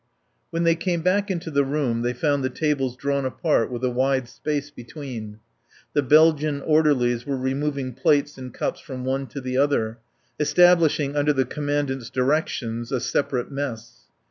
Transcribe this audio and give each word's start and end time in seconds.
When 0.49 0.63
they 0.63 0.73
came 0.73 1.03
back 1.03 1.29
into 1.29 1.51
the 1.51 1.63
room 1.63 2.01
they 2.01 2.13
found 2.13 2.43
the 2.43 2.49
tables 2.49 2.95
drawn 2.97 3.23
apart 3.23 3.69
with 3.69 3.83
a 3.83 3.89
wide 3.91 4.27
space 4.27 4.71
between. 4.71 5.37
The 5.93 6.01
Belgian 6.01 6.59
orderlies 6.61 7.27
were 7.27 7.37
removing 7.37 7.93
plates 7.93 8.35
and 8.35 8.51
cups 8.51 8.79
from 8.79 9.05
one 9.05 9.27
to 9.27 9.39
the 9.39 9.57
other, 9.59 9.99
establishing 10.39 11.15
under 11.15 11.33
the 11.33 11.45
Commandant's 11.45 12.09
directions 12.09 12.91
a 12.91 12.99
separate 12.99 13.51
mess. 13.51 14.07